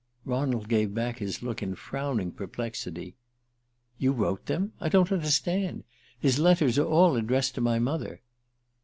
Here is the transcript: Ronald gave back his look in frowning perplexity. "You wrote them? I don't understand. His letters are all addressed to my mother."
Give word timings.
Ronald 0.25 0.67
gave 0.67 0.95
back 0.95 1.19
his 1.19 1.43
look 1.43 1.61
in 1.61 1.75
frowning 1.75 2.31
perplexity. 2.31 3.13
"You 3.99 4.13
wrote 4.13 4.47
them? 4.47 4.73
I 4.79 4.89
don't 4.89 5.11
understand. 5.11 5.83
His 6.19 6.39
letters 6.39 6.79
are 6.79 6.87
all 6.87 7.15
addressed 7.15 7.53
to 7.53 7.61
my 7.61 7.77
mother." 7.77 8.21